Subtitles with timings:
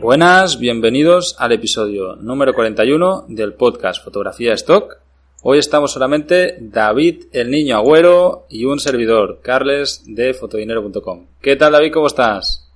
[0.00, 4.98] Buenas, bienvenidos al episodio número 41 del podcast Fotografía Stock.
[5.42, 11.26] Hoy estamos solamente David, el niño agüero y un servidor, Carles de fotodinero.com.
[11.40, 11.92] ¿Qué tal David?
[11.92, 12.68] ¿Cómo estás?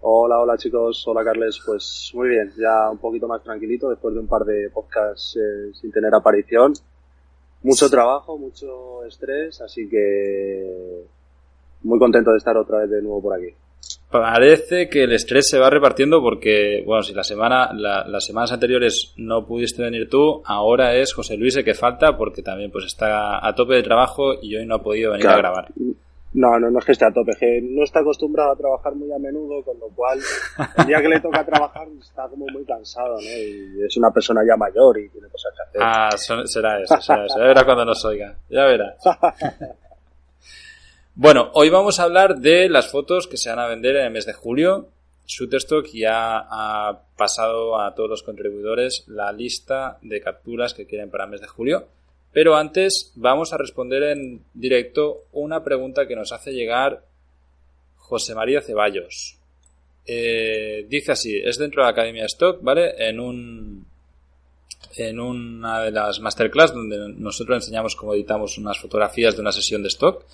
[0.00, 4.20] Hola, hola chicos, hola Carles, pues muy bien, ya un poquito más tranquilito después de
[4.20, 6.74] un par de podcasts eh, sin tener aparición.
[7.62, 11.04] Mucho trabajo, mucho estrés, así que
[11.82, 13.54] muy contento de estar otra vez de nuevo por aquí.
[14.10, 19.14] Parece que el estrés se va repartiendo porque, bueno, si la semana, las semanas anteriores
[19.16, 23.44] no pudiste venir tú, ahora es José Luis el que falta porque también pues está
[23.46, 25.68] a tope de trabajo y hoy no ha podido venir a grabar.
[26.34, 29.12] No, no, no es que esté a tope, que no está acostumbrado a trabajar muy
[29.12, 30.18] a menudo, con lo cual
[30.78, 33.20] el día que le toca trabajar está como muy cansado, ¿no?
[33.20, 35.80] Y es una persona ya mayor y tiene cosas que hacer.
[35.82, 36.08] Ah,
[36.46, 37.38] será eso, será eso.
[37.38, 38.96] Ya verá cuando nos oiga, ya verá.
[41.14, 44.12] Bueno, hoy vamos a hablar de las fotos que se van a vender en el
[44.12, 44.88] mes de julio.
[45.26, 51.24] Shutterstock ya ha pasado a todos los contribuidores la lista de capturas que quieren para
[51.24, 51.86] el mes de julio.
[52.32, 57.04] Pero antes vamos a responder en directo una pregunta que nos hace llegar
[57.96, 59.38] José María Ceballos.
[60.06, 62.94] Eh, dice así, es dentro de la Academia Stock, ¿vale?
[62.98, 63.86] En un
[64.96, 69.82] en una de las masterclass donde nosotros enseñamos cómo editamos unas fotografías de una sesión
[69.82, 70.24] de stock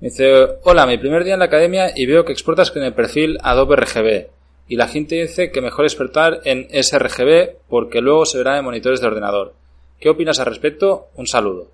[0.00, 3.38] dice, hola, mi primer día en la academia y veo que exportas con el perfil
[3.42, 4.26] Adobe RGB.
[4.68, 9.00] Y la gente dice que mejor exportar en sRGB porque luego se verá en monitores
[9.00, 9.54] de ordenador.
[10.02, 11.10] ¿Qué opinas al respecto?
[11.14, 11.68] Un saludo.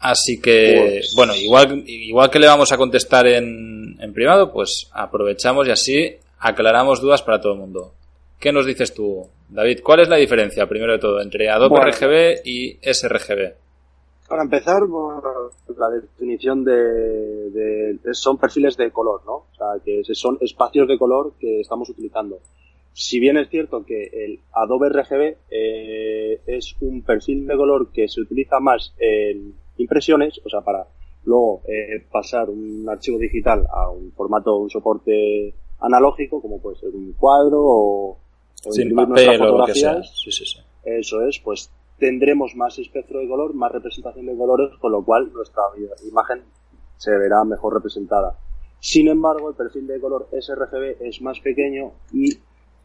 [0.00, 4.88] Así que, pues- bueno, igual, igual que le vamos a contestar en, en privado, pues
[4.92, 7.92] aprovechamos y así aclaramos dudas para todo el mundo.
[8.40, 9.80] ¿Qué nos dices tú, David?
[9.84, 13.52] ¿Cuál es la diferencia, primero de todo, entre Adobe RGB y sRGB?
[14.26, 14.80] Para empezar,
[15.76, 19.32] la definición de, son perfiles de color, ¿no?
[19.34, 22.38] O sea, que son espacios de color que estamos utilizando.
[22.94, 28.08] Si bien es cierto que el Adobe RGB eh, es un perfil de color que
[28.08, 30.86] se utiliza más en impresiones, o sea, para
[31.24, 36.90] luego eh, pasar un archivo digital a un formato, un soporte analógico, como puede ser
[36.90, 38.18] un cuadro o,
[38.70, 40.02] Sin papel o lo que sea.
[40.02, 40.58] Sí, sí, sí.
[40.84, 45.32] Eso es, pues tendremos más espectro de color, más representación de colores, con lo cual
[45.32, 45.62] nuestra
[46.08, 46.42] imagen
[46.96, 48.36] se verá mejor representada.
[48.80, 52.36] Sin embargo, el perfil de color sRGB es más pequeño y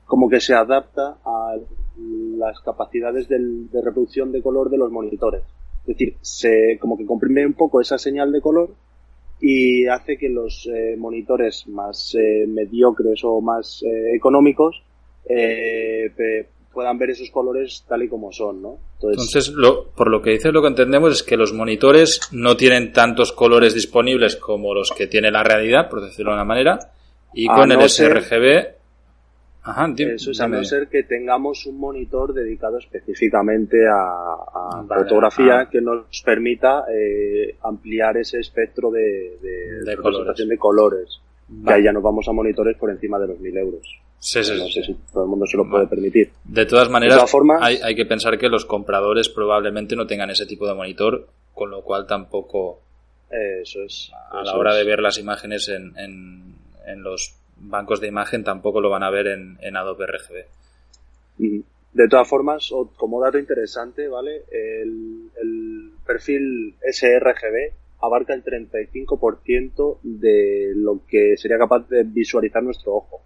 [0.08, 1.56] como que se adapta a
[2.38, 5.44] las capacidades de reproducción de color de los monitores.
[5.82, 8.72] Es decir, se como que comprime un poco esa señal de color
[9.40, 14.84] y hace que los eh, monitores más eh, mediocres o más eh, económicos
[16.74, 18.78] puedan ver esos colores tal y como son, ¿no?
[19.02, 19.52] Entonces,
[19.96, 23.74] por lo que dices, lo que entendemos es que los monitores no tienen tantos colores
[23.74, 26.80] disponibles como los que tiene la realidad, por decirlo de una manera,
[27.34, 28.77] y con el sRGB...
[29.68, 35.70] Ajá, Eso es a no ser que tengamos un monitor dedicado específicamente a, fotografía ah.
[35.70, 41.20] que nos permita eh, ampliar ese espectro de, de, representación de colores.
[41.66, 44.00] Que ahí ya nos vamos a monitores por encima de los 1000 euros.
[44.20, 46.32] Sí, sí, no sé si todo el mundo se lo puede permitir.
[46.46, 47.24] De todas maneras,
[47.62, 51.70] hay, hay, que pensar que los compradores probablemente no tengan ese tipo de monitor, con
[51.70, 52.82] lo cual tampoco.
[53.30, 54.12] Eso es.
[54.32, 56.56] A la hora de ver las imágenes en, en,
[56.88, 60.46] en, los bancos de imagen, tampoco lo van a ver en, en Adobe RGB.
[61.94, 64.44] De todas formas, como dato interesante, ¿vale?
[64.52, 72.94] El, el perfil sRGB abarca el 35% de lo que sería capaz de visualizar nuestro
[72.94, 73.22] ojo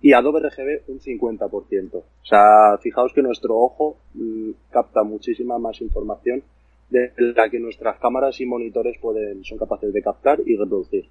[0.00, 1.94] y Adobe RGB un 50%.
[1.94, 6.42] O sea, fijaos que nuestro ojo mm, capta muchísima más información
[6.90, 11.08] de la que nuestras cámaras y monitores pueden, son capaces de captar y reproducir.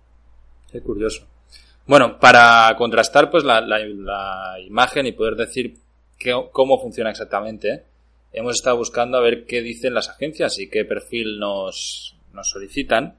[0.71, 1.27] Qué curioso.
[1.87, 5.77] Bueno, para contrastar pues la, imagen y poder decir
[6.51, 7.83] cómo funciona exactamente,
[8.31, 13.17] hemos estado buscando a ver qué dicen las agencias y qué perfil nos, nos solicitan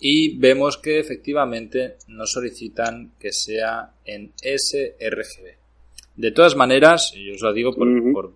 [0.00, 5.58] y vemos que efectivamente nos solicitan que sea en sRGB.
[6.16, 8.32] De todas maneras, y os lo digo por,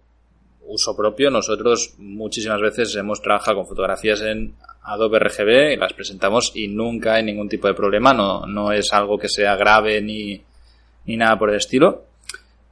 [0.66, 4.54] uso propio, nosotros muchísimas veces hemos trabajado con fotografías en
[4.84, 9.18] Adobe RGB las presentamos y nunca hay ningún tipo de problema, no, no es algo
[9.18, 10.40] que sea grave ni,
[11.06, 12.04] ni nada por el estilo.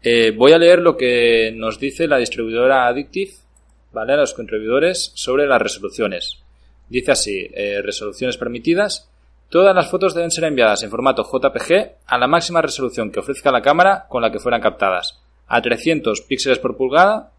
[0.02, 3.32] Eh, voy a leer lo que nos dice la distribuidora Addictive,
[3.92, 4.14] ¿vale?
[4.14, 6.38] A los contribuidores sobre las resoluciones.
[6.88, 9.08] Dice así, eh, resoluciones permitidas.
[9.48, 13.52] Todas las fotos deben ser enviadas en formato JPG a la máxima resolución que ofrezca
[13.52, 17.31] la cámara con la que fueran captadas, a 300 píxeles por pulgada,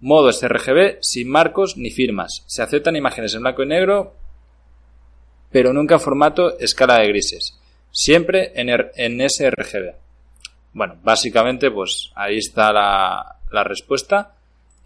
[0.00, 2.44] modo sRGB sin marcos ni firmas.
[2.46, 4.14] Se aceptan imágenes en blanco y negro,
[5.50, 7.58] pero nunca en formato escala de grises,
[7.90, 9.94] siempre en, en sRGB.
[10.72, 14.34] Bueno, básicamente, pues ahí está la, la respuesta.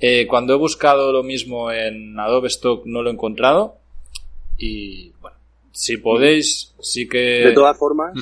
[0.00, 3.76] Eh, cuando he buscado lo mismo en Adobe Stock no lo he encontrado.
[4.59, 5.37] Y bueno,
[5.73, 7.19] si podéis, sí que.
[7.19, 8.14] De todas formas,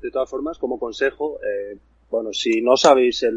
[0.00, 1.78] de todas formas, como consejo, eh,
[2.10, 3.36] bueno, si no sabéis el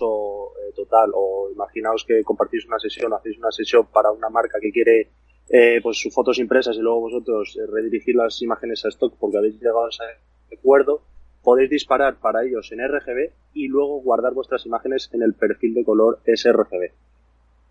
[0.00, 4.70] eh, total o imaginaos que compartís una sesión, hacéis una sesión para una marca que
[4.70, 5.08] quiere
[5.48, 9.54] eh, pues sus fotos impresas y luego vosotros redirigir las imágenes a stock porque habéis
[9.54, 11.02] llegado a ese acuerdo,
[11.42, 15.84] podéis disparar para ellos en RGB y luego guardar vuestras imágenes en el perfil de
[15.84, 16.92] color sRGB.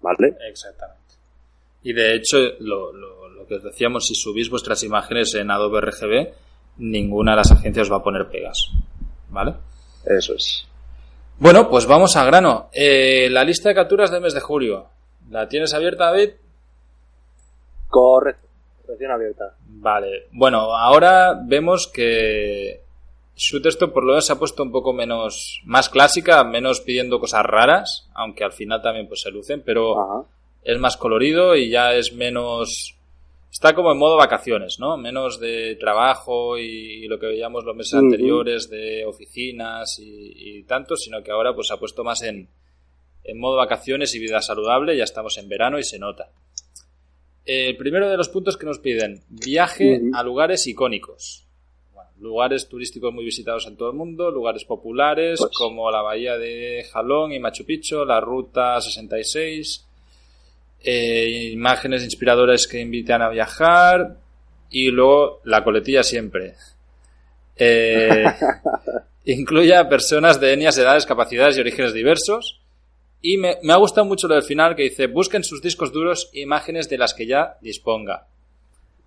[0.02, 0.36] ¿Vale?
[0.50, 1.02] Exactamente.
[1.84, 6.34] Y de hecho, lo, lo, que os decíamos, si subís vuestras imágenes en Adobe RGB,
[6.78, 8.70] ninguna de las agencias os va a poner pegas.
[9.30, 9.56] ¿Vale?
[10.06, 10.68] Eso es.
[11.42, 12.70] Bueno, pues vamos a grano.
[12.72, 14.86] Eh, la lista de capturas del mes de julio.
[15.32, 16.34] ¿La tienes abierta, David?
[17.88, 18.48] Correcto.
[18.88, 19.56] Recién abierta.
[19.66, 20.28] Vale.
[20.34, 22.82] Bueno, ahora vemos que
[23.36, 27.44] Shutterstock por lo menos se ha puesto un poco menos, más clásica, menos pidiendo cosas
[27.44, 30.28] raras, aunque al final también pues se lucen, pero
[30.62, 33.00] es más colorido y ya es menos,
[33.52, 34.98] está como en modo vacaciones, ¿no?
[34.98, 41.22] Menos de trabajo y, lo que veíamos los meses anteriores de oficinas y, tanto, sino
[41.22, 42.48] que ahora pues se ha puesto más en,
[43.24, 46.32] en modo vacaciones y vida saludable, ya estamos en verano y se nota.
[47.44, 51.48] El primero de los puntos que nos piden, viaje a lugares icónicos.
[52.20, 55.52] Lugares turísticos muy visitados en todo el mundo, lugares populares pues.
[55.58, 59.88] como la bahía de Jalón y Machu Picchu, la ruta 66,
[60.84, 64.18] eh, imágenes inspiradoras que invitan a viajar
[64.70, 66.56] y luego la coletilla siempre.
[67.56, 68.26] Eh,
[69.26, 72.60] incluye a personas de etnias, edades, capacidades y orígenes diversos.
[73.22, 76.30] Y me, me ha gustado mucho lo del final que dice, busquen sus discos duros
[76.34, 78.28] imágenes de las que ya disponga.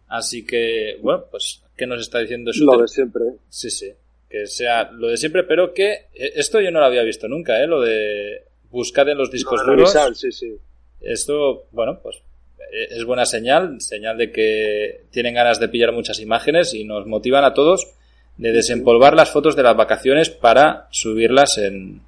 [0.09, 2.65] Así que, bueno, pues, ¿qué nos está diciendo eso?
[2.65, 3.25] Lo de siempre.
[3.49, 3.91] Sí, sí.
[4.29, 7.61] Que sea lo de siempre, pero que eh, esto yo no lo había visto nunca,
[7.61, 7.67] ¿eh?
[7.67, 9.93] Lo de buscar en los discos duros.
[10.15, 10.57] sí, sí.
[11.05, 12.17] Esto, bueno, pues
[12.73, 17.07] eh, es buena señal, señal de que tienen ganas de pillar muchas imágenes y nos
[17.07, 17.87] motivan a todos
[18.37, 22.01] de desempolvar las fotos de las vacaciones para subirlas en,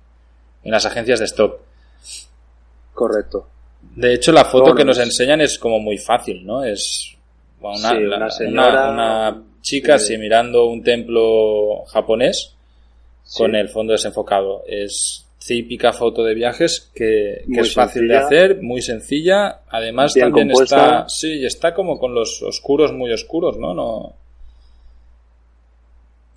[0.64, 1.60] en las agencias de stock.
[2.92, 3.46] Correcto.
[3.94, 6.64] De hecho, la foto que nos enseñan es como muy fácil, ¿no?
[6.64, 7.16] Es
[7.60, 12.54] una, una, chica así mirando un templo japonés
[13.36, 14.64] con el fondo desenfocado.
[14.66, 19.60] Es típica foto de viajes que, es fácil de hacer, muy sencilla.
[19.68, 23.74] Además también está, sí, está como con los oscuros muy oscuros, ¿no?
[23.74, 24.14] No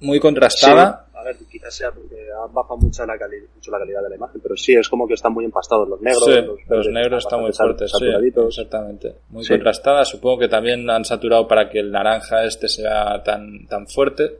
[0.01, 3.13] muy contrastada a ver, quizás sea porque ha bajado mucho la,
[3.53, 6.01] mucho la calidad de la imagen, pero sí, es como que están muy empastados los
[6.01, 6.57] negros.
[6.67, 8.05] los, negros están muy fuertes, sí,
[8.47, 9.15] exactamente.
[9.29, 13.87] Muy contrastada, supongo que también han saturado para que el naranja este sea tan, tan
[13.87, 14.37] fuerte,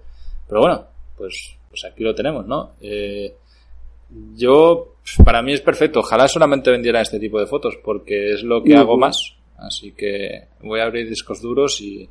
[0.48, 0.86] pero bueno,
[1.18, 2.72] pues, pues aquí lo tenemos, ¿no?
[2.80, 3.36] Eh,
[4.36, 8.64] yo, para mí es perfecto, ojalá solamente vendieran este tipo de fotos, porque es lo
[8.64, 12.10] que hago más, así que voy a abrir discos duros y,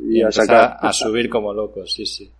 [0.00, 2.30] y, a subir como loco, sí, sí.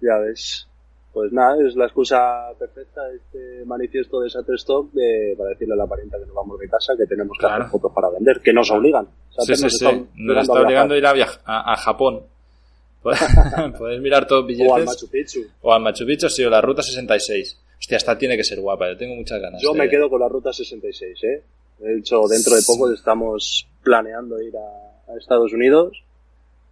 [0.00, 0.66] Ya ves.
[1.14, 5.86] Pues nada, es la excusa perfecta este manifiesto de Shutterstock de, para decirle a la
[5.86, 8.68] parienta que nos vamos de casa, que tenemos que hacer fotos para vender, que nos
[8.72, 9.06] obligan.
[9.38, 9.86] sí, sí, sí.
[10.16, 12.22] Nos está obligando a ir a, a, Japón.
[13.78, 14.72] Podéis mirar todos billetes.
[14.72, 15.40] O al Machu Picchu.
[15.62, 17.60] O al Machu Picchu, sí, o la Ruta 66.
[17.84, 19.60] Hostia, esta tiene que ser guapa, yo tengo muchas ganas.
[19.60, 21.42] Yo me quedo con la Ruta 66, ¿eh?
[21.80, 26.02] De hecho, dentro de poco estamos planeando ir a Estados Unidos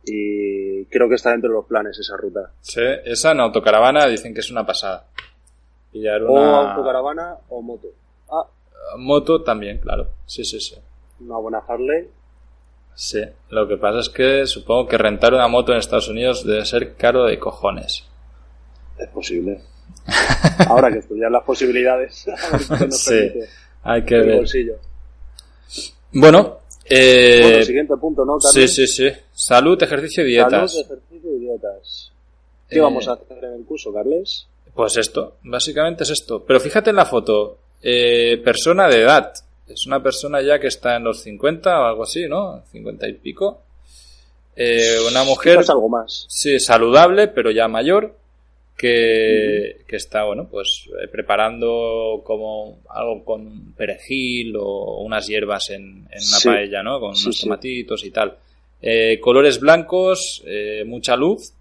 [0.06, 2.50] y creo que está dentro de los planes esa ruta.
[2.62, 5.04] Sí, esa en autocaravana dicen que es una pasada.
[6.26, 7.88] O autocaravana o moto.
[8.30, 8.46] Ah.
[8.96, 10.08] Moto también, claro.
[10.24, 10.76] Sí, sí, sí.
[11.20, 12.08] Una buena Harley.
[12.94, 16.64] Sí, lo que pasa es que supongo que rentar una moto en Estados Unidos debe
[16.64, 18.06] ser caro de cojones.
[18.96, 19.60] Es posible.
[20.68, 22.26] Ahora que estudiar las posibilidades.
[22.90, 23.32] sí,
[23.82, 24.36] hay que ver.
[24.36, 24.74] Bolsillo.
[26.12, 29.08] Bueno, eh, bueno, siguiente punto, ¿no, Sí, sí, sí.
[29.32, 30.72] Salud, ejercicio y dietas.
[30.72, 32.12] Salud, ejercicio y dietas.
[32.68, 34.46] ¿Qué eh, vamos a hacer en el curso, Carles?
[34.74, 36.44] Pues esto, básicamente es esto.
[36.44, 37.58] Pero fíjate en la foto.
[37.82, 39.32] Eh, persona de edad.
[39.66, 42.62] Es una persona ya que está en los 50 o algo así, ¿no?
[42.70, 43.62] 50 y pico.
[44.54, 45.56] Eh, una mujer.
[45.56, 46.26] Quizás algo más.
[46.28, 48.14] Sí, saludable, pero ya mayor.
[48.76, 55.82] Que, que está, bueno, pues eh, preparando como algo con perejil o unas hierbas en,
[55.82, 56.48] en una Sí.
[56.48, 56.98] paella, ¿no?
[56.98, 57.42] Con Sí, unos sí.
[57.44, 58.36] tomatitos y tal.
[58.80, 61.52] Eh, colores blancos, eh, mucha luz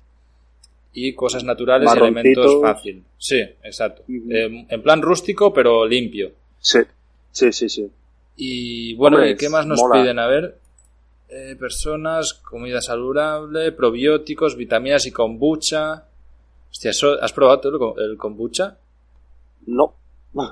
[0.94, 3.03] y cosas naturales y elementos fácil.
[3.18, 4.03] Sí, exacto.
[4.10, 6.32] Eh, en plan rústico, pero limpio.
[6.60, 6.80] Sí,
[7.32, 7.88] sí, sí, sí.
[8.38, 10.01] Y bueno, Hombre, ¿y ¿qué más nos mola.
[10.01, 10.18] piden?
[10.18, 10.56] A ver,
[11.60, 16.06] personas, comida saludable, probióticos, vitaminas y kombucha.
[16.81, 18.75] Hostia, ¿eso, ¿has probado tú el ko- el kombucha?
[19.67, 19.93] No.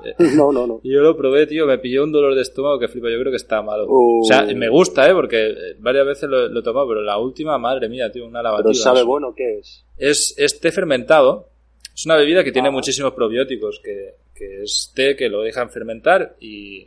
[0.06, 0.14] Eh.
[0.36, 0.80] No, no, no.
[0.84, 3.38] Yo lo probé, tío, me pilló un dolor de estómago que flipa, yo creo que
[3.38, 3.86] está malo.
[3.88, 4.22] Uh.
[4.22, 5.14] O sea, me gusta, ¿eh?
[5.16, 8.44] Porque eh, varias veces lo, lo he tomado, pero la última, madre mía, tío, una
[8.44, 8.70] lavativa.
[8.70, 9.84] Pero sabe bueno qué es.
[9.98, 11.48] Es, es té fermentado.
[11.96, 12.76] Es una bebida que tiene Ajá.
[12.76, 16.86] muchísimos probióticos, que, que es té que lo dejan fermentar y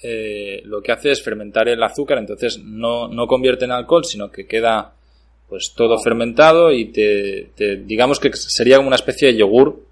[0.00, 4.30] eh, lo que hace es fermentar el azúcar, entonces no, no convierte en alcohol, sino
[4.30, 4.94] que queda
[5.48, 9.82] pues todo fermentado y te, te- digamos que sería como una especie de yogur,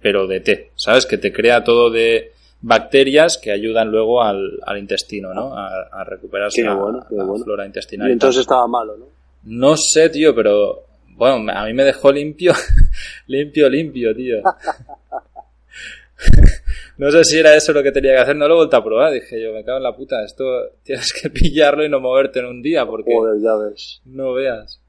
[0.00, 1.06] pero de té, ¿sabes?
[1.06, 2.32] Que te crea todo de
[2.62, 5.54] bacterias que ayudan luego al, al intestino, ¿no?
[5.56, 7.44] A, a recuperarse la, bueno, qué la bueno.
[7.44, 8.08] flora intestinal.
[8.08, 9.06] Y entonces estaba malo, ¿no?
[9.44, 12.54] No sé, tío, pero bueno, a mí me dejó limpio,
[13.26, 14.38] limpio, limpio, tío.
[16.96, 18.84] No sé si era eso lo que tenía que hacer, no lo he vuelto a
[18.84, 19.12] probar.
[19.12, 20.44] Dije yo, me cago en la puta, esto
[20.84, 24.00] tienes que pillarlo y no moverte en un día porque Joder, ya ves.
[24.04, 24.80] no veas.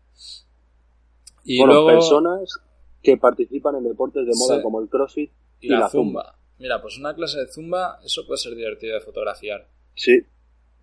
[1.46, 2.60] Y bueno, luego personas
[3.02, 4.62] que participan en deportes de moda Sí.
[4.64, 6.36] como el crossfit y la, zumba.
[6.60, 9.68] Mira, pues una clase de zumba, eso puede ser divertido de fotografiar.
[9.96, 10.20] Sí,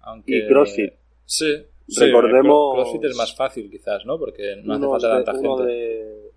[0.05, 0.93] Aunque, Y CrossFit.
[1.25, 1.47] Sí.
[1.87, 4.19] sí, Recordemos- CrossFit es más fácil quizás, ¿no?
[4.19, 5.63] Porque no hace falta de- tanta gente.
[5.65, 6.33] de-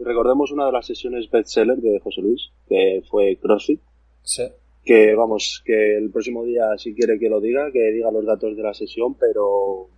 [0.00, 3.80] Recordemos una de las sesiones bestseller de José Luis, que fue CrossFit,
[4.22, 4.44] Sí.
[4.84, 8.56] que vamos, que el próximo día si quiere que lo diga, que diga los datos
[8.56, 9.88] de la sesión, pero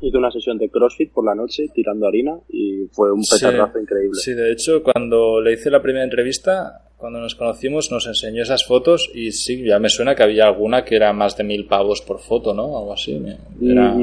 [0.00, 3.36] hizo una sesión de CrossFit por la noche tirando harina y fue un Sí.
[3.36, 4.18] petardazo increíble.
[4.20, 8.64] Sí, de hecho, cuando le hice la primera entrevista, cuando nos conocimos, nos enseñó esas
[8.66, 12.00] fotos y sí, ya me suena que había alguna que era más de mil pavos
[12.02, 12.78] por foto, ¿no?
[12.78, 13.20] Algo así.
[13.62, 13.94] Era...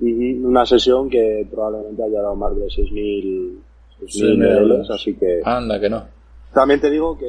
[0.00, 3.58] Una sesión que probablemente haya dado más de 6.000
[4.06, 6.04] Sí, 6.000 mira, euros, así que Anda, que no.
[6.54, 7.26] también te digo que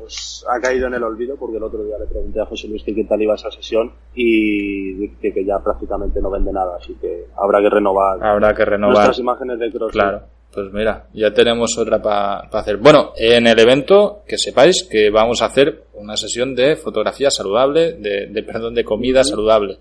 [0.00, 2.82] pues ha caído en el olvido porque el otro día le pregunté a José Luis
[2.82, 6.94] que qué tal iba esa sesión y dice que ya prácticamente no vende nada, así
[7.00, 8.94] que habrá que renovar Habrá que renovar.
[8.96, 9.92] nuestras imágenes de CrossFit.
[10.00, 12.78] Claro, pues mira, ya tenemos otra para hacer.
[12.78, 17.92] Bueno, en el evento, que sepáis que vamos a hacer una sesión de fotografía saludable,
[17.92, 19.78] de, de perdón, de comida saludable.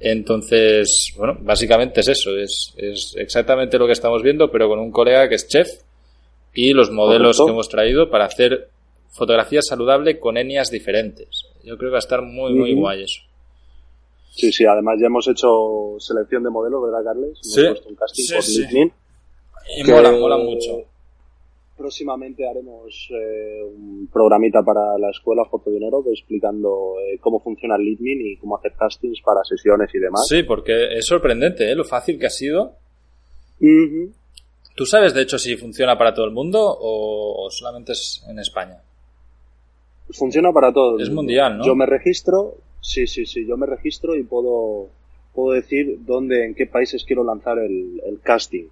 [0.00, 4.90] Entonces, bueno, básicamente es eso, es, es exactamente lo que estamos viendo, pero con un
[4.92, 5.68] colega que es chef
[6.52, 7.44] y los modelos Correcto.
[7.46, 8.68] que hemos traído para hacer
[9.10, 11.44] fotografía saludable con etnias diferentes.
[11.64, 13.20] Yo creo que va a estar muy, muy guay eso.
[14.30, 17.38] Sí, sí, además ya hemos hecho selección de modelos, ¿verdad, Carles?
[17.42, 17.66] Hemos Sí.
[17.66, 18.58] puesto un casting Sí, por sí.
[18.60, 18.92] LinkedIn.
[19.78, 20.82] Y que mola, mola mucho.
[21.76, 28.26] Próximamente haremos eh, un programita para la escuela Fotodinero explicando eh, cómo funciona el LinkedIn
[28.26, 30.22] y cómo hacer castings para sesiones y demás.
[30.28, 31.74] Sí, porque es sorprendente, ¿eh?
[31.74, 32.76] Lo fácil que ha sido.
[33.60, 34.10] Ujú.
[34.74, 38.82] ¿Tú sabes, de hecho, si funciona para todo el mundo o solamente es en España?
[40.10, 40.98] Funciona para todo.
[40.98, 41.64] Es mundial, ¿no?
[41.66, 44.88] Yo me registro, sí, sí, sí, yo me registro y puedo,
[45.34, 48.66] puedo decir dónde, en qué países quiero lanzar el, el casting.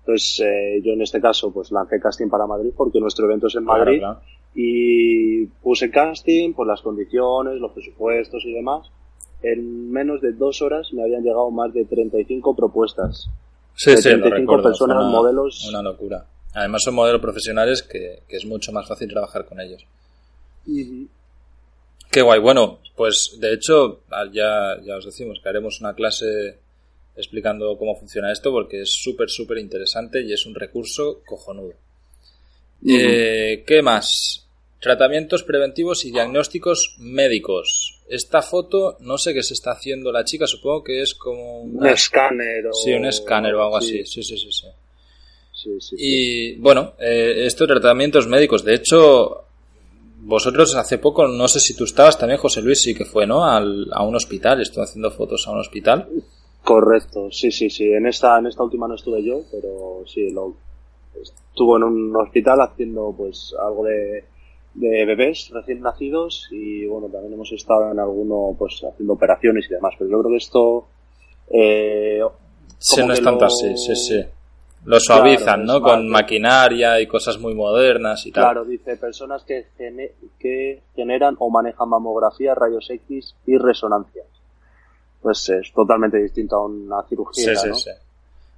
[0.00, 3.54] Entonces, eh, yo en este caso, pues lancé casting para Madrid porque nuestro evento es
[3.56, 4.30] en Madrid Claro, claro.
[4.54, 8.88] y puse casting por las condiciones, los presupuestos y demás.
[9.42, 13.28] En menos de dos horas me habían llegado más de 35 propuestas.
[13.76, 14.62] Sí, de sí, lo 35 recuerdo.
[14.64, 15.68] personas, una, modelos.
[15.68, 16.24] Una locura.
[16.54, 19.84] Además son modelos profesionales que, que es mucho más fácil trabajar con ellos.
[22.10, 22.40] Qué guay.
[22.40, 24.02] Bueno, pues de hecho
[24.32, 26.58] ya, ya os decimos que haremos una clase
[27.16, 31.74] explicando cómo funciona esto porque es súper, súper interesante y es un recurso cojonudo.
[32.86, 34.46] Eh, ¿Qué más?
[34.80, 38.00] Tratamientos preventivos y diagnósticos médicos.
[38.08, 41.86] Esta foto, no sé qué se está haciendo la chica, supongo que es como Un
[41.86, 42.72] escáner o...
[42.72, 44.22] Sí, un escáner o algo sí, así.
[44.22, 44.66] Sí, sí, sí, sí.
[45.52, 45.96] Sí, sí, sí.
[45.98, 49.44] Y bueno, eh, estos tratamientos médicos, de hecho,
[50.22, 53.44] vosotros hace poco, no sé si tú estabas también, José Luis, sí que fue, ¿no?
[53.44, 56.08] Al- a un hospital, estuve haciendo fotos a un hospital.
[56.62, 57.90] Correcto, sí, sí, sí.
[57.90, 60.54] En esta, en esta última no estuve yo, pero sí, lo
[61.20, 64.24] estuvo en un hospital haciendo pues algo de,
[64.74, 69.74] de bebés recién nacidos y bueno, también hemos estado en alguno pues haciendo operaciones y
[69.74, 70.86] demás, pero yo creo que esto
[71.50, 72.20] eh,
[72.78, 74.24] Sí, no es lo- así, sí, sí.
[74.84, 75.80] Lo suavizan, ¿no?
[75.80, 78.44] Con maquinaria y cosas muy modernas y tal.
[78.44, 79.66] Claro, dice personas que,
[80.38, 84.26] que generan o manejan mamografía, rayos X y resonancias.
[85.20, 87.54] Pues es totalmente distinto a una cirugía.
[87.54, 87.90] Sí, sí, sí.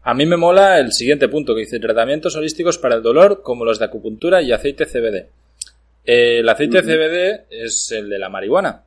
[0.05, 3.65] A mí me mola el siguiente punto que dice tratamientos holísticos para el dolor como
[3.65, 5.27] los de acupuntura y aceite CBD.
[6.05, 8.83] el aceite CBD es el de la marihuana,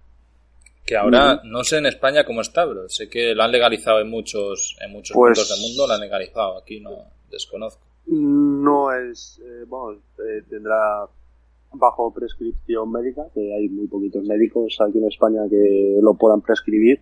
[0.85, 4.09] que ahora no sé en España cómo está, pero sé que lo han legalizado en
[4.09, 7.83] muchos en muchos pues puntos del mundo, lo han legalizado, aquí no desconozco.
[8.07, 11.07] No es, eh, bueno, eh, tendrá
[11.73, 17.01] bajo prescripción médica, que hay muy poquitos médicos aquí en España que lo puedan prescribir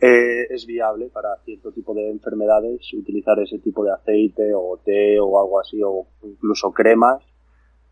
[0.00, 5.18] eh, es viable para cierto tipo de enfermedades utilizar ese tipo de aceite o té
[5.18, 7.20] o algo así o incluso cremas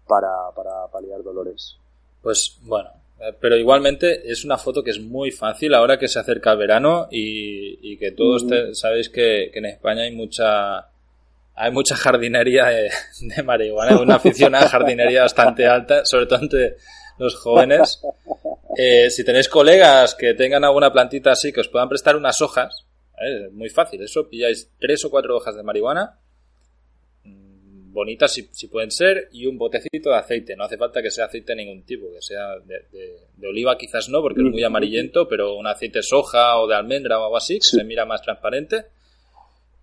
[0.07, 1.77] para, para paliar dolores.
[2.23, 2.91] Pues bueno,
[3.41, 7.09] pero igualmente es una foto que es muy fácil ahora que se acerca el verano
[7.11, 10.89] y, que todos sabéis que, en España hay mucha
[11.57, 16.77] hay mucha jardinería de, de marihuana, una afición a jardinería bastante alta, sobre todo entre
[17.19, 18.01] los jóvenes.
[18.77, 22.87] Eh, si tenéis colegas que tengan alguna plantita así que os puedan prestar unas hojas,
[23.19, 26.19] es muy fácil, eso pilláis tres o cuatro hojas de marihuana,
[27.25, 30.57] mm, bonitas si, pueden ser, y un botecito de aceite.
[30.57, 34.21] No hace falta que sea aceite de ningún tipo, que sea de, oliva quizás no,
[34.21, 37.67] porque es muy amarillento, pero un aceite soja o de almendra o algo así, que
[37.67, 38.85] se mira más transparente.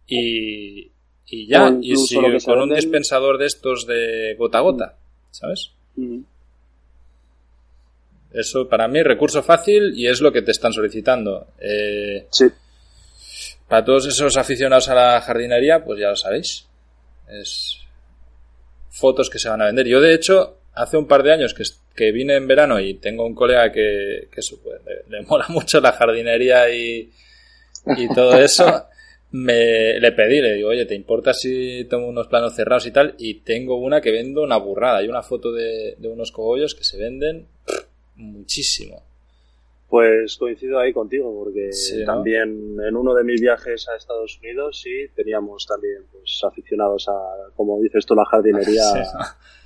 [0.06, 0.92] Y,
[1.25, 2.15] y ya, y si
[2.46, 4.98] con un dispensador de estos de gota a gota,
[5.32, 5.72] ¿sabes?
[8.32, 11.48] Eso para mí recurso fácil y es lo que te están solicitando.
[11.60, 12.46] Eh, sí.
[13.68, 16.68] Para todos esos aficionados a la jardinería, pues ya lo sabéis.
[17.27, 17.80] Es
[18.89, 19.88] fotos que se van a vender.
[19.88, 21.63] Yo de hecho, hace un par de años que,
[21.96, 25.94] que vine en verano y tengo un colega que, que pues, le, mola mucho la
[25.94, 27.12] jardinería y,
[27.86, 28.88] y todo eso.
[29.34, 33.16] me le pedí, le digo, oye, ¿te importa si tomo unos planos cerrados y tal?
[33.18, 35.00] Y tengo una que vendo una burrada.
[35.00, 37.48] Hay una foto de, de unos cogollos que se venden
[38.16, 39.02] muchísimo.
[39.90, 41.72] Pues coincido ahí contigo, porque
[42.06, 47.54] también en uno de mis viajes a Estados Unidos sí teníamos también pues aficionados a,
[47.56, 48.84] como dices tú, la jardinería.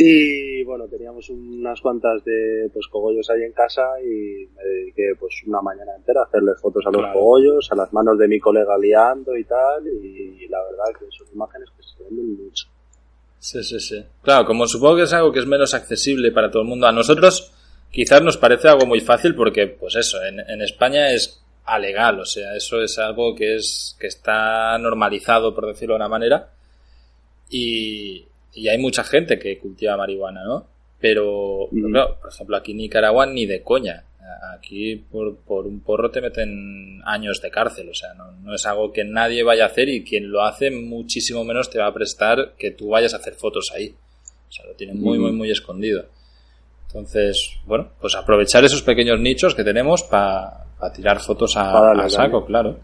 [0.00, 5.42] Y bueno, teníamos unas cuantas de pues cogollos ahí en casa y me dediqué pues
[5.44, 8.78] una mañana entera a hacerle fotos a los cogollos, a las manos de mi colega
[8.78, 12.68] liando y tal, y la verdad que son imágenes que se venden mucho.
[13.40, 14.04] Sí, sí, sí.
[14.22, 16.92] Claro, como supongo que es algo que es menos accesible para todo el mundo, a
[16.92, 17.52] nosotros
[17.90, 22.24] quizás nos parece algo muy fácil porque, pues eso, en, en España es alegal, o
[22.24, 26.50] sea, eso es algo que es que está normalizado, por decirlo de una manera,
[27.50, 30.66] y, y hay mucha gente que cultiva marihuana, ¿no?
[31.00, 34.04] Pero, pero claro, por ejemplo, aquí en Nicaragua ni de coña.
[34.54, 38.66] Aquí por, por, un porro te meten años de cárcel, o sea, no, no, es
[38.66, 41.94] algo que nadie vaya a hacer y quien lo hace muchísimo menos te va a
[41.94, 43.94] prestar que tú vayas a hacer fotos ahí.
[44.48, 46.04] O sea, lo tienen muy, muy, muy escondido.
[46.88, 52.78] Entonces, bueno, pues aprovechar esos pequeños nichos que tenemos para tirar fotos a, saco, claro.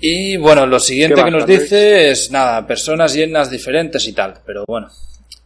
[0.00, 4.64] Y bueno, lo siguiente que nos dice es nada, personas llenas diferentes y tal, pero
[4.66, 4.88] bueno.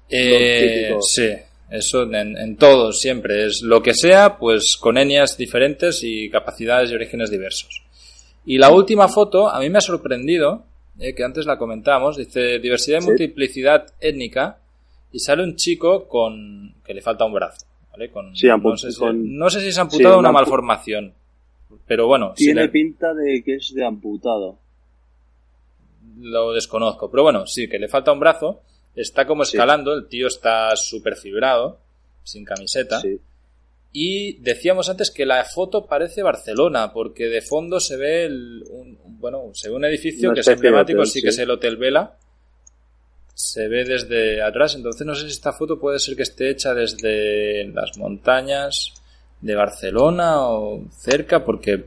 [0.08, 1.28] Eh, sí,
[1.70, 3.46] eso en, en todo, siempre.
[3.46, 7.82] Es lo que sea, pues con etnias diferentes y capacidades y orígenes diversos.
[8.46, 10.64] Y la última foto, a mí me ha sorprendido,
[10.98, 14.58] eh, que antes la comentábamos, dice diversidad y multiplicidad étnica,
[15.12, 17.66] y sale un chico con que le falta un brazo.
[17.90, 18.10] ¿vale?
[18.10, 21.12] Con, sí, no, sé si, no, sé si, es amputado una malformación.
[21.88, 22.34] Pero bueno.
[22.36, 24.58] Tiene pinta de que es de amputado.
[26.20, 27.10] Lo desconozco.
[27.10, 28.62] Pero bueno, sí, que le falta un brazo
[28.98, 31.78] Está como escalando, el tío está súper fibrado,
[32.24, 33.00] sin camiseta.
[33.92, 38.98] Y decíamos antes que la foto parece Barcelona, porque de fondo se ve el, un,
[39.20, 42.18] bueno, se ve un edificio que es emblemático, sí, que es el Hotel Vela.
[43.34, 46.74] Se ve desde atrás, entonces no sé si esta foto puede ser que esté hecha
[46.74, 48.97] desde las montañas
[49.40, 51.84] de Barcelona o cerca, porque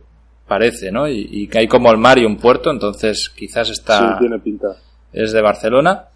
[0.48, 1.08] parece, ¿no?
[1.08, 4.18] Y, que hay como el mar y un puerto, entonces quizás está.
[4.20, 4.76] tiene pinta.
[5.14, 6.08] Es de Barcelona.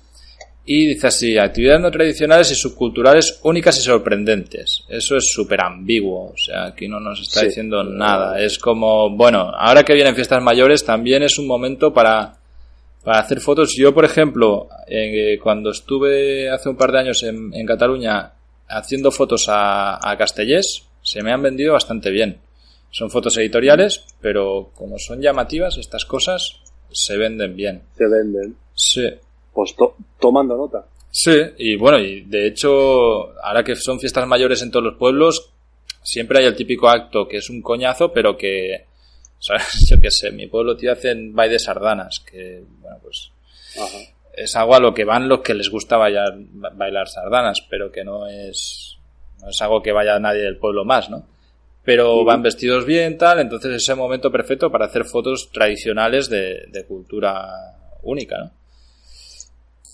[0.68, 4.84] Y dice así, actividades no tradicionales y subculturales únicas y sorprendentes.
[4.90, 8.40] Eso es súper ambiguo, o sea, aquí no nos está diciendo nada.
[8.42, 12.34] Es como, bueno, ahora que vienen fiestas mayores también es un momento para,
[13.04, 13.76] para hacer fotos.
[13.78, 18.32] Yo, por ejemplo, eh, cuando estuve hace un par de años en, en Cataluña
[18.68, 22.42] haciendo fotos a, a Castellés, se me han vendido bastante bien.
[22.92, 26.60] Son fotos editoriales, pero como son llamativas estas cosas,
[26.92, 27.84] se venden bien.
[27.98, 28.58] Se venden.
[28.76, 29.08] Sí
[29.56, 29.74] pues
[30.20, 30.86] tomando nota.
[31.10, 35.50] Sí, y bueno, y de hecho, ahora que son fiestas mayores en todos los pueblos,
[36.04, 38.86] siempre hay el típico acto que es un coñazo, pero que,
[39.40, 39.56] sea,
[39.88, 43.32] yo qué sé, mi pueblo tío hacen baile de sardanas, que, bueno, pues
[44.34, 46.34] es algo a lo que van los que les gusta bailar,
[46.74, 48.85] bailar sardanas, pero que no es,
[49.46, 51.24] no es algo que vaya nadie del pueblo más, ¿no?
[51.84, 56.66] Pero van vestidos bien, tal, entonces es el momento perfecto para hacer fotos tradicionales de,
[56.72, 57.48] de cultura
[58.02, 58.52] única, ¿no?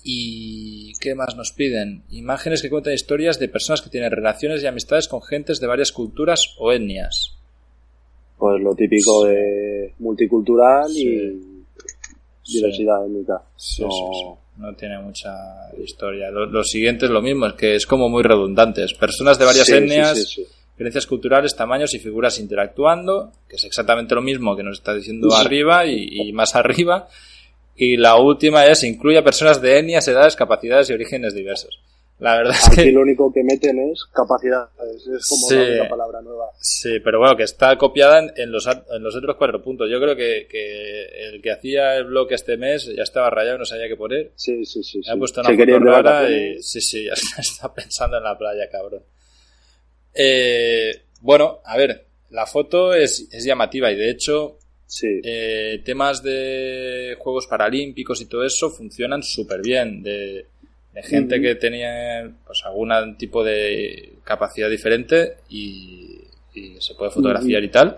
[0.04, 2.04] ¿Y qué más nos piden?
[2.10, 5.92] Imágenes que cuentan historias de personas que tienen relaciones y amistades con gentes de varias
[5.92, 7.38] culturas o etnias.
[8.38, 11.66] Pues lo típico de multicultural y
[12.48, 13.44] diversidad étnica.
[13.80, 14.41] no...
[14.58, 14.74] no...
[14.74, 15.34] tiene mucha
[15.84, 16.30] historia.
[16.32, 18.86] Lo, siguiente es lo mismo, es que es como muy redundante.
[19.00, 20.40] Personas de varias etnias,
[20.78, 25.34] creencias culturales, tamaños y figuras interactuando, que es exactamente lo mismo que nos está diciendo
[25.36, 27.08] arriba y más arriba
[27.76, 31.80] y la última es incluye a personas de etnias, edades, capacidades y orígenes diversos.
[32.22, 36.52] La verdad es Aquí lo único que meten es capacidades, es como una palabra nueva.
[36.60, 39.90] Sí, pero bueno, que está copiada en, los, en los otros cuatro puntos.
[39.90, 43.66] Yo creo que, que el que hacía el blog este mes ya estaba rayado, no
[43.66, 44.34] sabía qué poner.
[44.36, 45.02] Sí, sí, sí.
[45.10, 49.02] Ha puesto una foto rara y sí, sí, ya está pensando en la playa, cabrón.
[50.14, 55.08] Eh, bueno, a ver, la foto es, es llamativa y de hecho Sí.
[55.24, 60.04] Eh, temas de Juegos Paralímpicos y todo eso funcionan súper bien.
[60.04, 60.48] De,
[61.02, 66.18] gente que tenía pues algún tipo de capacidad diferente y,
[66.80, 67.96] se puede fotografiar y tal.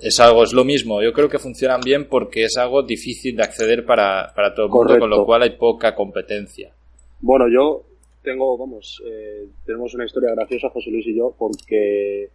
[0.00, 1.02] Es algo, es lo mismo.
[1.02, 4.72] Yo creo que funcionan bien porque es algo difícil de acceder para, para todo el
[4.72, 6.72] mundo, con lo cual hay poca competencia.
[7.20, 7.84] Bueno, yo
[8.22, 12.28] tengo, vamos, eh, tenemos una historia graciosa, José Luis y yo, porque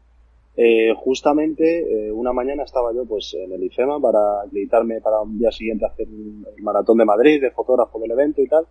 [0.58, 5.40] eh, justamente eh, una mañana estaba yo pues en el IFEMA para acreditarme para un
[5.40, 8.66] día siguiente hacer el maratón de Madrid de fotógrafo del evento y tal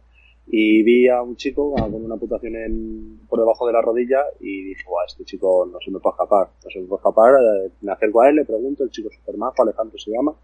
[0.50, 4.64] y vi a un chico con una amputación en, por debajo de la rodilla y
[4.64, 7.70] dije, Buah, este chico no se me puede escapar, no se me puede escapar, eh,
[7.82, 10.34] me acerco a él, le pregunto, el chico super majo, Alejandro se llama,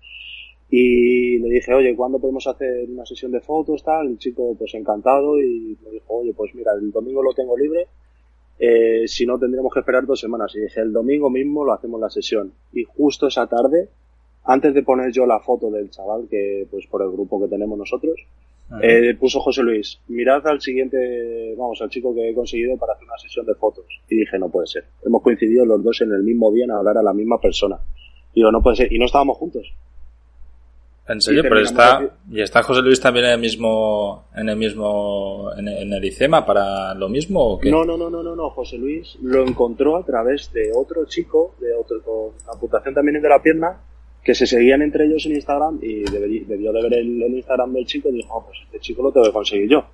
[0.68, 4.08] y le dije, oye, ¿cuándo podemos hacer una sesión de fotos, tal?
[4.08, 7.86] El chico pues encantado y me dijo, oye, pues mira, el domingo lo tengo libre,
[8.58, 10.54] eh, si no tendríamos que esperar dos semanas.
[10.54, 12.52] Y dije, el domingo mismo lo hacemos la sesión.
[12.72, 13.88] Y justo esa tarde,
[14.44, 17.78] antes de poner yo la foto del chaval, que pues por el grupo que tenemos
[17.78, 18.26] nosotros,
[18.82, 23.06] eh, puso José Luis, mirad al siguiente, vamos, al chico que he conseguido para hacer
[23.06, 23.84] una sesión de fotos.
[24.08, 24.84] Y dije, no puede ser.
[25.04, 27.78] Hemos coincidido los dos en el mismo día en hablar a la misma persona.
[28.34, 28.92] Digo, no puede ser.
[28.92, 29.72] Y no estábamos juntos.
[31.06, 35.50] En serio, pero está y está José Luis también en el mismo en el mismo
[35.54, 37.70] en, el ICEMA para lo mismo o qué?
[37.70, 41.56] No, no, no, no, no, no, José Luis lo encontró a través de otro chico
[41.60, 43.78] de otro con amputación también de la pierna
[44.24, 48.08] que se seguían entre ellos en Instagram y debió de ver el, Instagram del chico
[48.08, 49.84] y dijo, oh, pues este chico lo tengo que conseguir yo.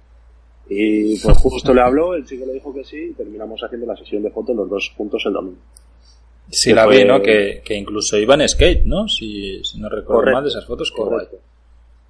[0.68, 3.96] Y pues justo le habló, el chico le dijo que sí y terminamos haciendo la
[3.96, 5.58] sesión de fotos los dos juntos el domingo.
[6.48, 7.20] Sí, la vi, ¿no?
[7.20, 9.08] Que, que, incluso iba en skate, ¿no?
[9.08, 11.38] Si, no recuerdo mal de esas fotos, correcto.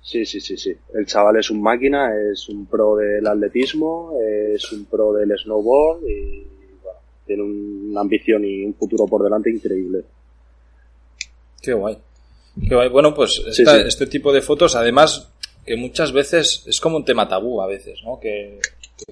[0.03, 0.75] Sí, sí, sí, sí.
[0.95, 4.13] El chaval es un máquina, es un pro del atletismo,
[4.55, 6.47] es un pro del snowboard y
[6.83, 10.05] bueno, tiene una ambición y un futuro por delante increíble.
[11.63, 11.99] Qué guay.
[12.57, 12.89] Guay.
[12.89, 15.33] Bueno, pues este tipo de fotos, además,
[15.65, 18.19] que muchas veces es como un tema tabú a veces, ¿no?
[18.19, 18.59] Que,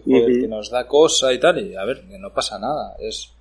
[0.05, 2.96] que nos da cosa y tal, y a ver, que no pasa nada.
[2.98, 3.33] Es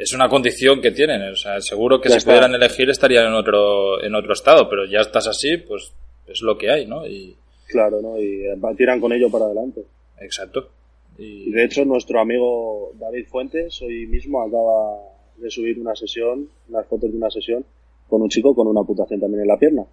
[0.00, 1.20] es una condición que tienen.
[1.30, 5.00] O sea, seguro que si pudieran elegir estarían en otro, en otro estado, pero ya
[5.00, 5.92] estás así, pues
[6.26, 7.06] es lo que hay, ¿no?
[7.06, 7.36] Y...
[7.66, 8.18] Claro, ¿no?
[8.18, 8.44] Y
[8.78, 9.82] tiran con ello para adelante.
[10.18, 10.70] Exacto.
[11.18, 11.50] Y...
[11.50, 15.02] de hecho, nuestro amigo David Fuentes hoy mismo acaba
[15.36, 17.64] de subir una sesión, unas fotos de una sesión,
[18.10, 19.84] con un chico con una amputación también en la pierna.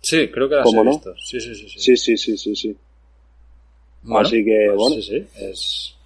[0.00, 1.14] Sí, creo que las he visto.
[1.18, 1.68] Sí, sí, sí.
[1.68, 2.54] Sí, sí, sí, sí.
[2.54, 2.76] sí,
[4.14, 4.96] Así que, pues bueno.
[4.96, 5.26] Sí, sí.
[5.36, 5.96] Es,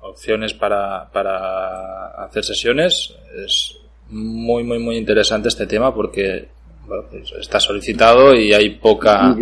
[0.00, 3.14] opciones para, para hacer sesiones.
[3.44, 3.76] Es
[4.10, 6.48] muy, muy, muy interesante este tema porque
[6.86, 9.36] pues está solicitado y hay poca,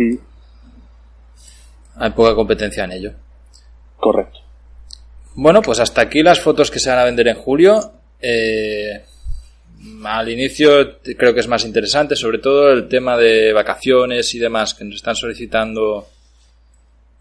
[1.95, 3.11] hay poca competencia en ello.
[3.97, 4.39] Correcto.
[5.35, 7.93] Bueno, pues hasta aquí las fotos que se van a vender en julio.
[8.19, 9.03] Eh,
[10.03, 14.73] al inicio creo que es más interesante, sobre todo el tema de vacaciones y demás
[14.73, 16.07] que nos están solicitando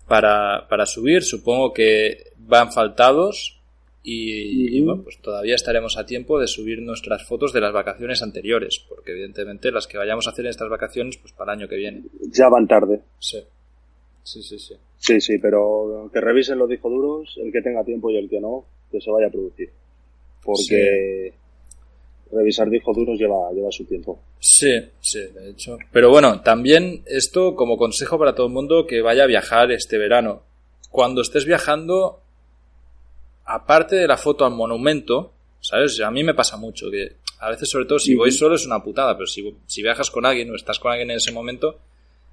[0.07, 1.23] para, para subir.
[1.23, 3.61] Supongo que van faltados
[4.09, 8.79] y, bueno, pues todavía estaremos a tiempo de subir nuestras fotos de las vacaciones anteriores,
[8.89, 11.75] porque evidentemente las que vayamos a hacer en estas vacaciones, pues para el año que
[11.75, 12.05] viene.
[12.31, 13.01] Ya van tarde.
[13.19, 13.43] Sí.
[14.23, 14.75] Sí, sí, sí.
[14.97, 18.41] Sí, sí, pero que revisen los discos duros, el que tenga tiempo y el que
[18.41, 19.71] no, que se vaya a producir.
[20.45, 21.33] Porque
[22.33, 24.21] revisar discos duros lleva, lleva su tiempo.
[24.39, 25.79] Sí, sí, de hecho.
[25.93, 29.99] Pero bueno, también esto como consejo para todo el mundo que vaya a viajar este
[29.99, 30.43] verano.
[30.91, 32.21] Cuando estés viajando,
[33.45, 35.33] aparte de la foto al monumento,
[35.69, 36.01] ¿Sabes?
[36.01, 38.85] A mí me pasa mucho que a veces, sobre todo, si voy solo es una
[38.85, 41.81] putada, pero si, si viajas con alguien o estás con alguien en ese momento,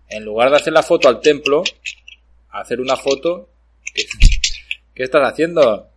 [0.08, 1.64] en lugar de hacer la foto al templo,
[2.52, 3.50] hacer una foto,
[3.92, 4.04] ¿qué,
[4.94, 5.88] qué estás haciendo?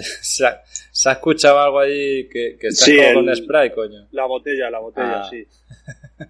[0.00, 3.36] Se, se, ha, se, ha, escuchado algo ahí que, que está Sí, como el- con
[3.36, 4.08] spray, coño.
[4.12, 5.28] La botella, la botella, Ah.
[5.30, 5.44] sí.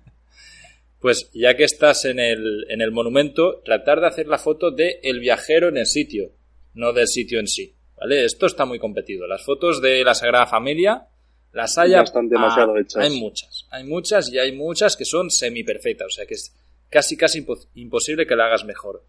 [1.00, 5.00] Pues ya que estás en el, en el monumento, tratar de hacer la foto de
[5.02, 6.30] el viajero en el sitio,
[6.74, 7.74] no del sitio en sí.
[7.96, 8.24] ¿Vale?
[8.24, 9.26] Esto está muy competido.
[9.26, 11.08] Las fotos de la Sagrada Familia,
[11.52, 13.02] las hay, están demasiado hechas.
[13.02, 13.66] Hay muchas.
[13.70, 16.06] Hay muchas y hay muchas que son semi perfectas.
[16.06, 16.54] O sea que es
[16.88, 19.04] casi casi impo- imposible que la hagas mejor.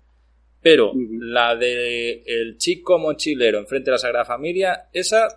[0.64, 5.28] Pero la de el chico mochilero enfrente de la Sagrada Familia, esa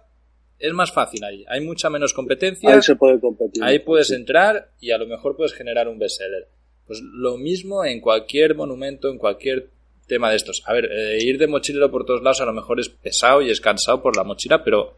[0.58, 1.44] es más fácil ahí.
[1.48, 2.72] Hay mucha menos competencia.
[2.72, 3.62] Ahí se puede competir.
[3.62, 4.14] Ahí puedes Sí.
[4.14, 6.46] entrar y a lo mejor puedes generar un bestseller.
[6.86, 9.68] Pues lo mismo en cualquier monumento, en cualquier
[10.06, 10.62] tema de estos.
[10.66, 13.50] A ver, eh, ir de mochilero por todos lados a lo mejor es pesado y
[13.50, 14.94] es cansado por la mochila, pero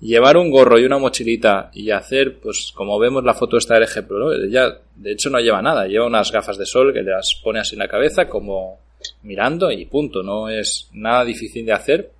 [0.00, 3.84] llevar un gorro y una mochilita y hacer, pues como vemos la foto esta del
[3.84, 4.32] ejemplo, ¿no?
[4.32, 7.76] Ella de hecho no lleva nada, lleva unas gafas de sol que las pone así
[7.76, 8.80] en la cabeza como
[9.22, 12.10] mirando y punto, no es nada difícil de hacer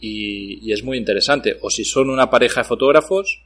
[0.00, 1.58] y, y es muy interesante.
[1.62, 3.42] O si son una pareja de fotógrafos,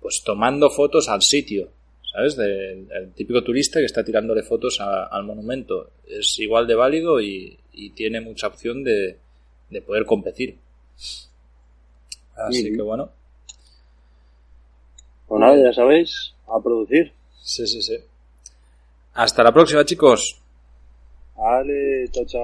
[0.00, 1.68] pues tomando fotos al sitio,
[2.12, 2.36] ¿sabes?
[2.36, 5.90] Del el típico turista que está tirándole fotos a- al monumento.
[6.08, 9.16] Es igual de válido y, y tiene mucha opción de,
[9.70, 10.56] de poder competir.
[12.36, 13.10] Así que bueno,
[15.28, 17.12] Pues nada, ya sabéis, a producir.
[17.42, 17.96] sí, sí, sí.
[19.14, 20.38] Hasta la próxima, chicos.
[21.36, 22.38] 好嘞，早早